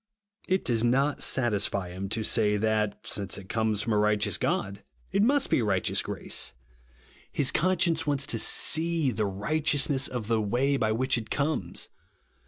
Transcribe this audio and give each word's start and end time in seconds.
It 0.47 0.65
does 0.65 0.83
not 0.83 1.21
satisfy 1.21 1.89
him 1.89 2.09
to 2.09 2.23
say, 2.23 2.57
that, 2.57 3.01
since 3.05 3.37
it 3.37 3.49
comes 3.49 3.83
from 3.83 3.93
a 3.93 3.99
righteous 3.99 4.39
God, 4.39 4.81
it 5.11 5.19
44) 5.21 5.21
RIGHTEOUS 5.21 5.21
GRACE. 5.21 5.27
must 5.27 5.49
be 5.51 5.61
righteous 5.61 6.01
grace. 6.01 6.53
His 7.31 7.51
conscience 7.51 8.07
wants 8.07 8.25
to 8.25 8.39
see 8.39 9.11
the 9.11 9.27
righteousness 9.27 10.07
of 10.07 10.25
the 10.27 10.41
way 10.41 10.75
by 10.75 10.91
which 10.91 11.19
it 11.19 11.29
comes. 11.29 11.87